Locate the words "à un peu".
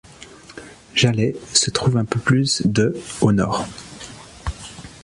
1.97-2.19